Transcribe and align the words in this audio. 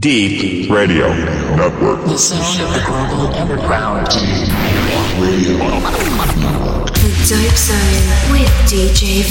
Deep 0.00 0.70
Radio 0.70 1.08
Network. 1.56 2.04
The 2.04 2.16
sound 2.16 2.62
of 2.62 2.72
the 2.72 2.84
global 2.86 3.34
underground. 3.34 4.06
Deep 4.06 4.46
Radio 5.18 5.58
The 6.94 7.10
Dope 7.26 7.58
Zone 7.58 8.30
with 8.30 8.46
DJ 8.70 9.24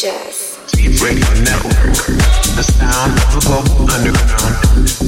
Deep 0.00 1.02
Radio 1.02 1.26
Network, 1.42 2.06
the 2.54 2.62
sound 2.62 3.18
of 3.18 3.34
a 3.34 3.40
global 3.40 3.90
underground. 3.90 5.07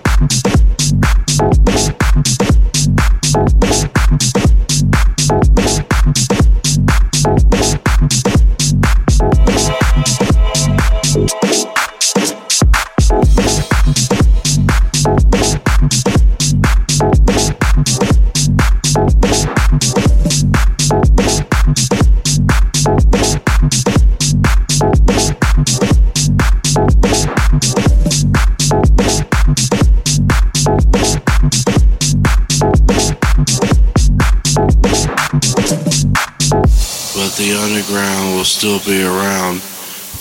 still 38.61 38.93
be 38.93 39.01
around 39.01 39.59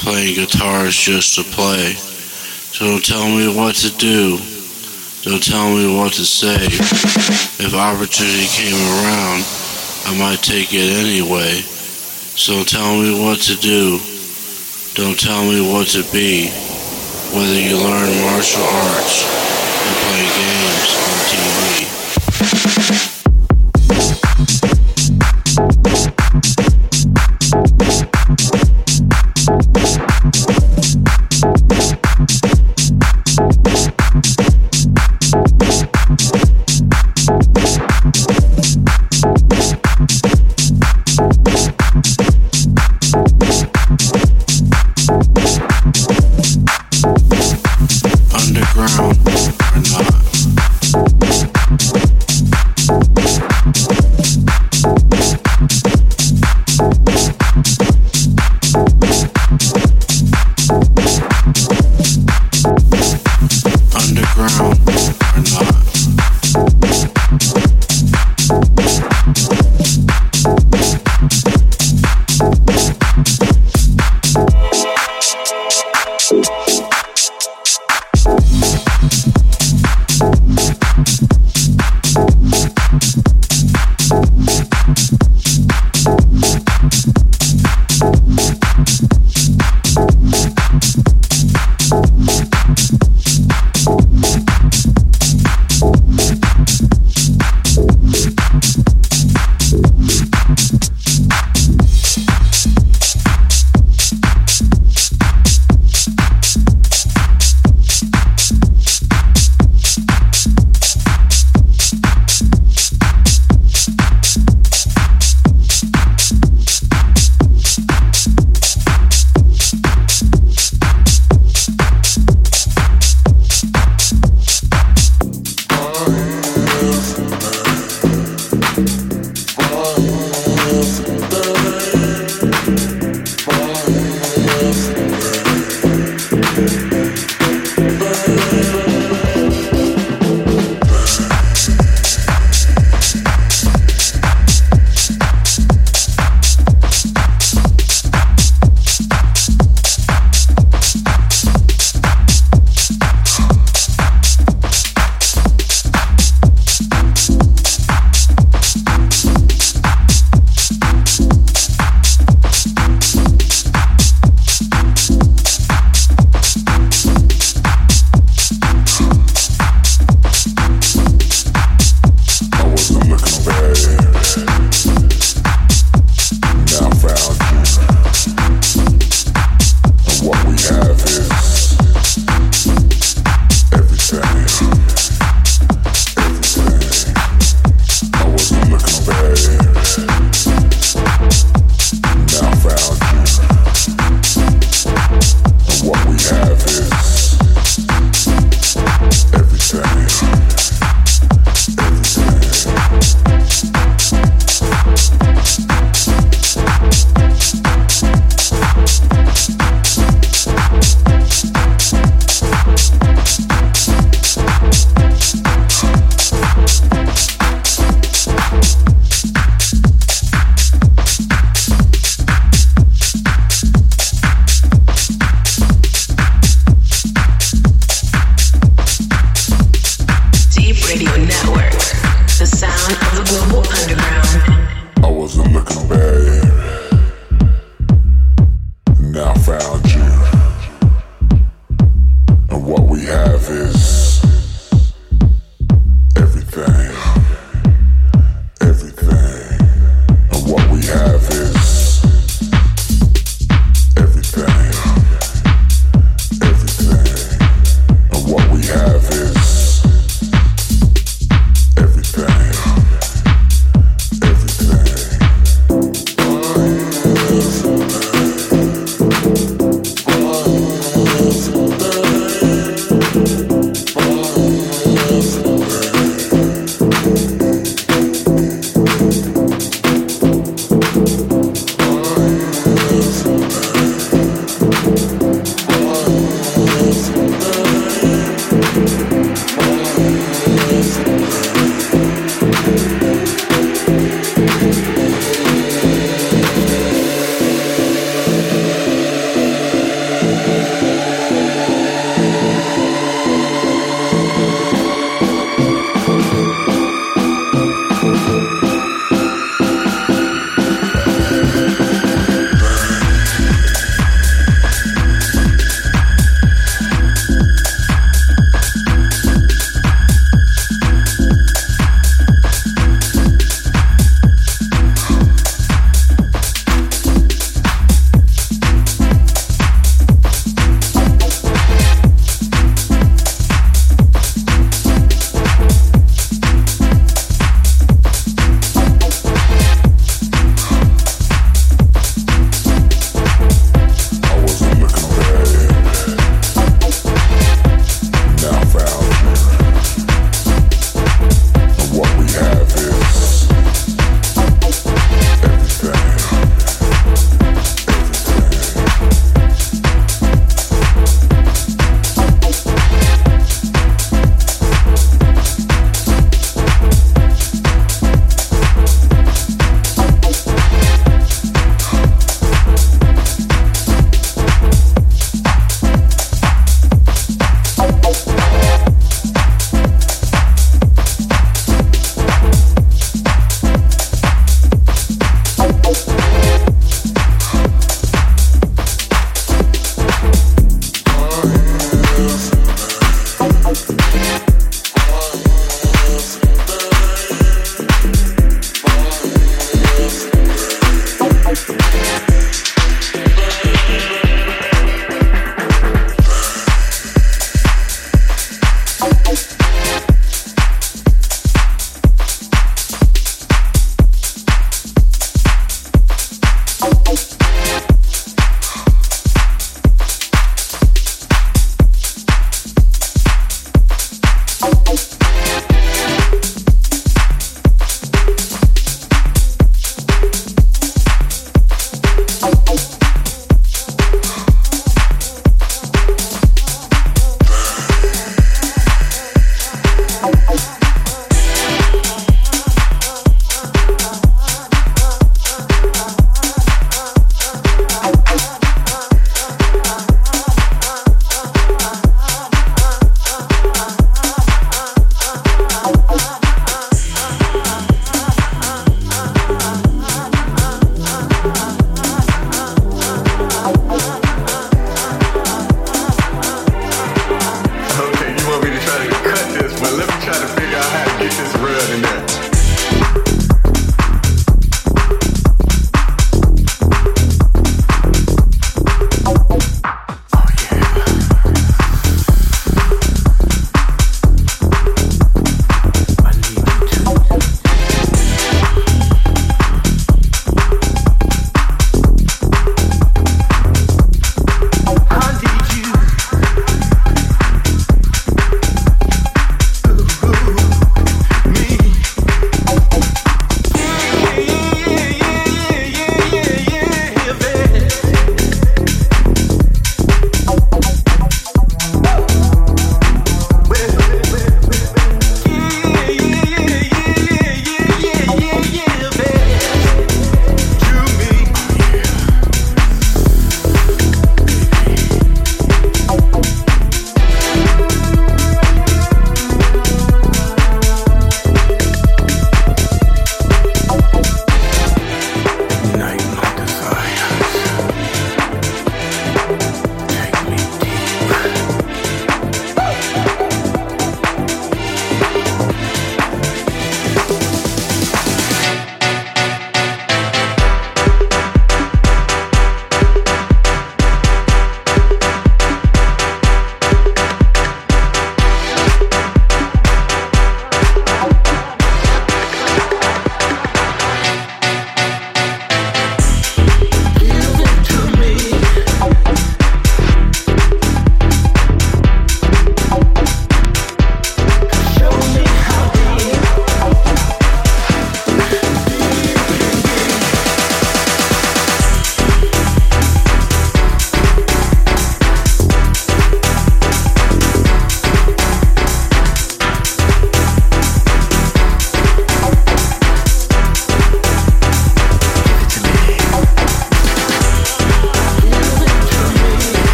playing 0.00 0.34
guitars 0.34 0.96
just 0.96 1.36
to 1.36 1.44
play. 1.52 1.92
So 2.72 2.86
don't 2.86 3.04
tell 3.04 3.28
me 3.28 3.52
what 3.54 3.74
to 3.84 3.92
do. 4.00 4.40
Don't 5.28 5.44
tell 5.44 5.68
me 5.76 5.84
what 5.94 6.14
to 6.14 6.24
say. 6.24 6.56
If 7.60 7.74
opportunity 7.76 8.48
came 8.48 8.80
around, 8.80 9.44
I 10.08 10.16
might 10.16 10.40
take 10.40 10.72
it 10.72 10.88
anyway. 11.04 11.60
So 12.32 12.54
don't 12.54 12.68
tell 12.68 12.96
me 12.96 13.12
what 13.20 13.40
to 13.44 13.56
do. 13.60 14.00
Don't 14.96 15.20
tell 15.20 15.44
me 15.44 15.60
what 15.60 15.88
to 15.88 16.02
be. 16.08 16.48
Whether 17.36 17.60
you 17.60 17.76
learn 17.76 18.08
martial 18.24 18.64
arts 18.64 19.20
or 19.84 19.92
play 20.00 20.24
games 20.40 20.99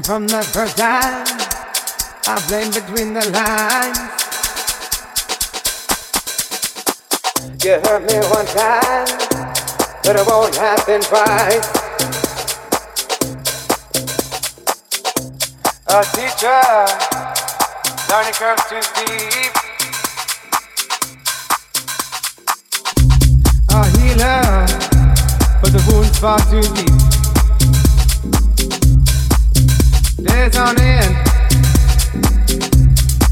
from 0.00 0.26
the 0.26 0.42
first 0.42 0.78
time 0.78 1.26
I 2.26 2.40
played 2.46 2.72
between 2.72 3.12
the 3.12 3.28
lines. 3.30 3.98
You 7.62 7.72
hurt 7.84 8.02
me 8.06 8.16
one 8.30 8.46
time, 8.46 9.06
but 10.04 10.16
it 10.16 10.26
won't 10.26 10.54
happen 10.54 11.00
twice. 11.02 11.68
A 15.88 16.04
teacher, 16.14 16.62
learning 18.08 18.36
curves 18.40 18.64
too 18.70 18.82
steep. 18.82 19.52
A 23.68 23.84
healer, 23.98 24.66
but 25.60 25.72
the 25.72 25.82
wounds 25.90 26.18
far 26.18 26.38
too 26.48 26.62
deep. 26.62 27.11
Days 30.32 30.56
on 30.56 30.80
end. 30.80 31.14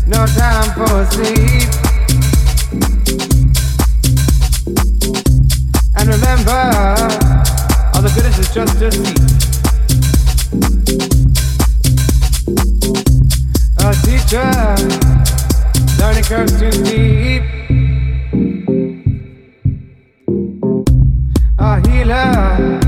No 0.07 0.27
time 0.27 0.71
for 0.77 0.99
sleep. 1.13 1.71
And 5.97 6.07
remember, 6.17 6.63
all 7.95 8.03
the 8.03 8.11
goodness 8.15 8.39
is 8.39 8.51
just 8.53 8.83
a 8.83 8.91
seed. 8.93 9.19
A 13.79 13.91
teacher, 14.05 14.51
learning 15.99 16.25
curves 16.25 16.55
too 16.61 16.71
deep. 16.85 17.45
A 21.59 21.89
healer, 21.89 22.81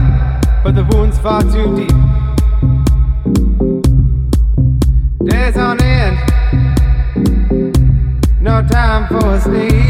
but 0.62 0.74
the 0.74 0.84
wound's 0.90 1.18
far 1.18 1.42
too 1.42 1.76
deep. 1.76 2.11
Days 5.42 5.56
on 5.56 5.82
end. 5.82 6.18
No 8.40 8.62
time 8.68 9.08
for 9.08 9.40
sleep. 9.40 9.81